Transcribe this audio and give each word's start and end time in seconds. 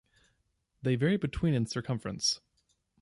They 0.81 0.95
vary 0.95 1.17
between 1.17 1.53
in 1.53 1.67
circumference. 1.67 2.41